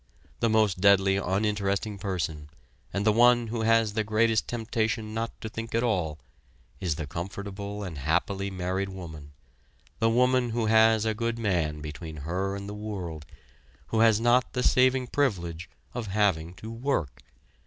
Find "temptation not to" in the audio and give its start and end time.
4.47-5.47